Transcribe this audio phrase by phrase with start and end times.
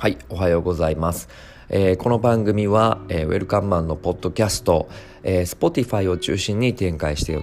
[0.00, 1.28] はい、おはようございます。
[1.68, 4.88] えー、この番組は、えー、ウェルカンマンのポッドキャスト、
[5.22, 7.38] えー、Spotify を中心に展開して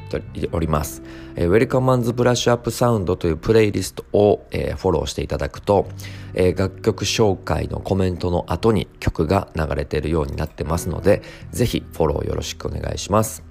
[0.52, 1.04] おります。
[1.36, 5.88] えー、ウェルカンマンズブラッシュアップサウンドというプレイリストを、えー、フォローしていただくと、
[6.34, 13.47] えー、楽曲紹介のコメントの後に曲が流れているようになってますので、ぜひフォローよろしくお願いします。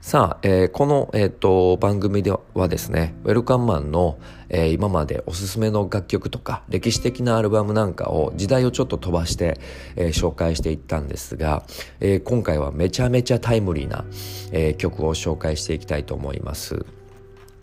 [0.00, 4.18] さあ、えー、この、えーと、番組ではですね、ウェルカンマンの、
[4.48, 9.60] えー、今までおすすめの楽曲とか歴史的なアルバムなんかを時代をちょっと飛ばして、
[9.96, 11.64] えー、紹介していったんですが、
[12.00, 14.06] えー、今回はめちゃめちゃタイムリーな、
[14.52, 16.86] えー、曲を紹介していきたいと思います。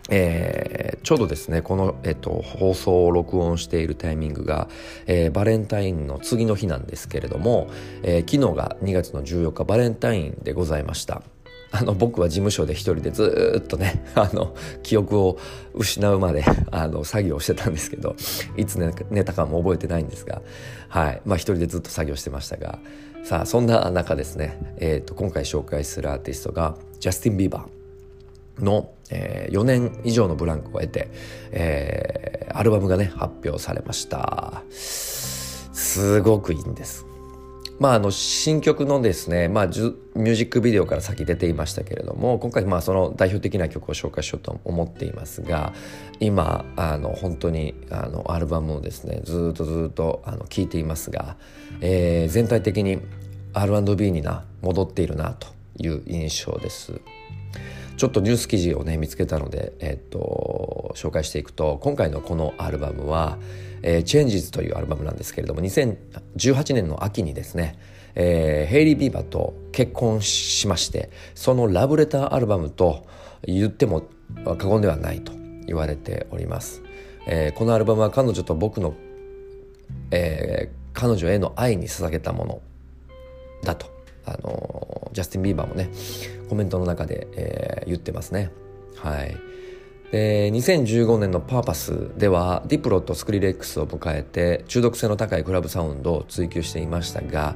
[0.09, 4.69] えー、ちょうどですねこの、えっと、放送を録音しているタイミングが、
[5.05, 7.67] えー、バレンタインの次の日なんですけれども、
[8.03, 11.23] えー、昨日が2月の14日バレンタインでございました
[11.71, 15.37] あの僕は事務所で一人でずっとね あの記憶を
[15.73, 18.15] 失うまであの作業してたんですけど
[18.55, 18.77] いつ
[19.09, 20.41] 寝たかも覚えてないんですが
[20.87, 21.21] はい。
[21.25, 22.79] まあ一人でずっと作業してましたが
[23.23, 31.09] さあそんな中ですね、えーと、今回紹介するアーティストがジャスティン・ビーバーの、えー、4年以上のブランクを得て、
[31.51, 34.63] えー、アルバムがね発表されました。
[34.71, 37.05] すごくいいんです。
[37.79, 45.73] まあ、あの新曲のですね、まあ、ミュージックビデオから先出ていましたけれども今回まあその代表的な曲を紹介しようと思っていますが
[46.19, 51.37] 今あの本当にあのアルバムをですねずっとずっと聴いていますが、
[51.81, 52.99] えー、全体的に
[53.53, 57.01] R&B にな戻っているなという印象です。
[57.97, 63.39] ちょっとニュース記事をね見つけたので、えっと、紹介していくと今回のこのアルバムは
[63.81, 67.79] 「えー、Changes」というアルバムなんですけれども2018年の秋にですね、
[68.13, 73.07] えー、ヘイリー・ビーバーと結婚しましてそのラブレターアルバムと
[73.43, 74.03] 言っても
[74.45, 75.31] 過言ではないと
[75.65, 76.81] 言われております。
[77.25, 78.93] えー、このアルバムは彼女と僕の、
[80.11, 82.61] えー、彼女への愛に捧げたもの
[83.63, 83.87] だと
[84.25, 84.86] あの
[85.17, 85.89] ジャスティン・ビーバーもね
[86.47, 88.51] コメントの中で、えー、言ってますね。
[88.95, 89.35] はい。
[90.11, 97.55] で2015年のパーパスではディプロとスクリレックスを迎えて中毒性の高いクラブサウンドを追求していましたが、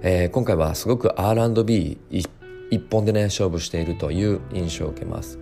[0.00, 5.38] えー、今回はすごく R&B 一本でね勝負しているという印象を受けます。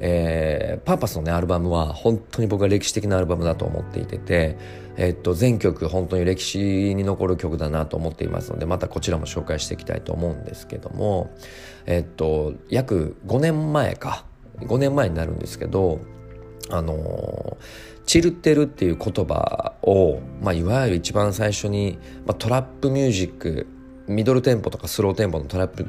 [0.00, 4.56] えー、パーパスのねアルバムは本当に僕は歴史的なアルバムだと思っていてて、
[4.96, 11.30] え、っと全曲本当に歴史に残る曲だなと思っていますのでまたこちらも紹介していきたいと思うんですけども
[11.86, 14.24] え、っと約5年前か
[14.60, 16.00] 5年前になるんですけど
[16.70, 17.58] あの
[18.06, 23.66] チルってるっていう言葉を、まあ、いわゆる一番最初に、まあ、トラップミュージック
[24.08, 25.86] ミドルテンポとかスローテンポのトラップ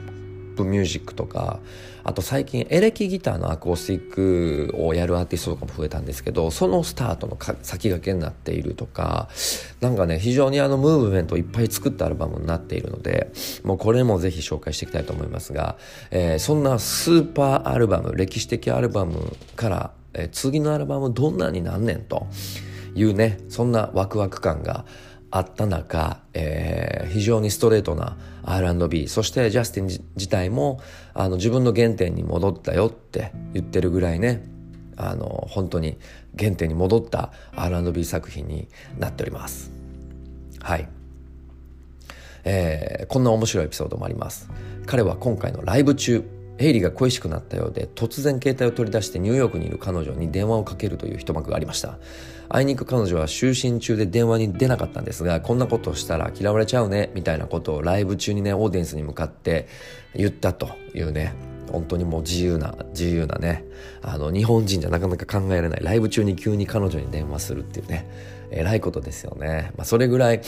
[0.64, 1.60] プミュージックとか
[2.04, 9.30] あと最近エレキギターのアコースティックをやるアーティストとかも増えたんですけどそのスタートの先駆けになっているとか
[9.82, 13.32] なんかね非常にあのムーブメントをいっぱい作ったアルバムになっているので
[13.64, 15.78] もうこれもぜひ紹介していきたいと思いますが、
[16.10, 22.28] えー、そんなスーパーアルバム歴史的アルバムから、えー、次のアルバムどんなになんねんと
[22.96, 24.86] いうねそんなワクワク感が
[25.31, 30.81] あった中、えー、非常にストレートな R&B そしてジャスティン自体も
[31.14, 34.44] あの自分の原点に戻ったよって言ってるぐらいね
[34.97, 35.97] あの本当に
[36.38, 38.68] 原点に戻った R&B 作品に
[39.00, 39.72] なっております。
[40.62, 40.88] はい、
[42.44, 44.50] えー、こんな面白いエピソードもあります。
[44.86, 46.24] 彼は今回のライブ中
[46.58, 51.98] ヘイリーが恋しくなったようで突然携帯を取り出してニューヨークにいる彼女に電話をかけるという一幕がありました。
[52.50, 59.68] あいにく彼女は就寝中で電話に出なかったんですがこんなことをしたら嫌われちゃうねみたいなことをライブ中にねオーディエンスに向かって
[60.14, 61.34] 言ったというね。
[61.72, 63.64] 本当にもう自由な自由なね。
[64.02, 65.84] あの日本人じゃなかなか考えられない。
[65.84, 68.06] ライブ中に急に彼女に電話するっていうね。
[68.52, 70.42] えらいことですよね、まあ、それぐらい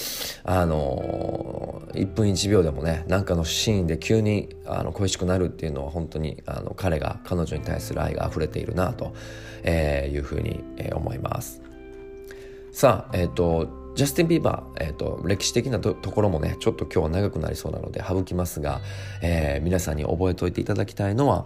[0.43, 9.13] あの1分1秒でもね何かのシーンで急にあの恋しくなるっていうのは本当にあの彼が彼女に対する愛が溢れているなと、
[9.63, 11.61] え、いうふうに、え、思います。
[12.71, 18.81] さあえっ、ー、とジャスティン・ビーバー、えーと、歴史的なところもねちょっと今日は長くなりそうなので省きますが、
[19.21, 21.45] えー、皆さんに覚えておいていただきたいのは、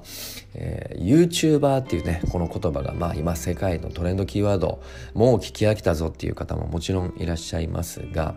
[0.53, 4.81] えー、YouTuber っていうねこの言葉が、まあ、今世界のトレンドキーワード
[5.13, 8.35] もう聞き飽きたぞっていう方ももちろんいらっしゃいますが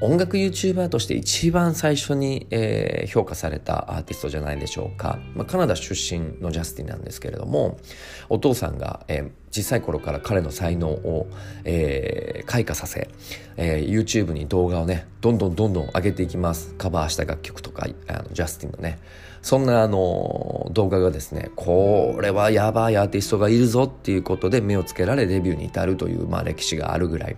[0.00, 7.78] 音楽 YouTuber として一番最初に、えー、評価されたアーティストじゃないでしょうか、まあ、カナダ出身のジャスティンなんですけれども
[8.28, 11.28] お父さんが、えー、小さい頃から彼の才能を、
[11.64, 13.08] えー、開花させ、
[13.56, 16.74] えー、YouTube に動画をねどんどんどんどん上げていきます。
[16.74, 18.98] カバーした楽曲とかあのジャスティンのね。
[19.42, 27.36] そんなあの動画がですねこれはやばいアーティストがいるぞっていうことで目をつけられデビューに至るという、まあ、歴史があるぐらい。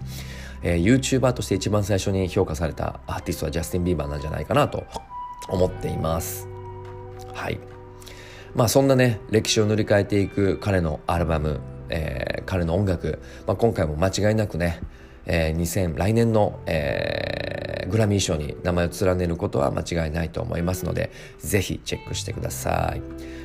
[0.63, 4.85] えー、YouTuber として一番最初に評価されたアーティストはジャスティン・ビーバーなんじゃないかなと
[5.49, 6.49] 思っています。
[7.33, 7.59] はい。
[8.55, 11.61] まあそんなね歴史を塗り替えていく彼のアルバム、
[11.91, 14.81] えー、彼の音楽、まあ、今回も間違いなくね、
[15.29, 23.03] えー、2000来年の、えー、グラミー賞に名前を連ねることは間違いないと思いますのでぜひチェックしてください。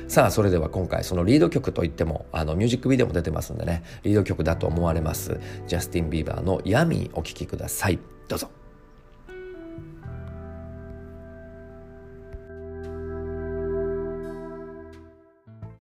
[0.08, 7.98] さあそれでは今回そのリード曲といってもあのミュージックビデオも出てますんでねリード曲だと思われますジャスティン・ビーバーの「闇」お聴きください。
[8.28, 8.63] どうぞ。